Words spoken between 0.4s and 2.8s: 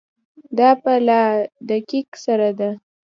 دا په لا دقت سره ده.